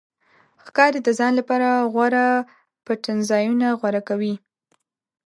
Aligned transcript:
ښکاري 0.65 0.99
د 1.03 1.09
ځان 1.19 1.31
لپاره 1.39 1.67
غوره 1.93 2.25
پټنځایونه 2.85 3.67
غوره 3.79 4.01
کوي. 4.09 4.35